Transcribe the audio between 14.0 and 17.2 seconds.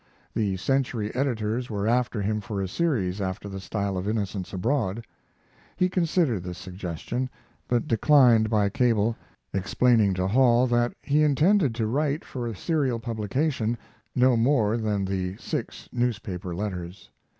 no more than the six newspaper letters.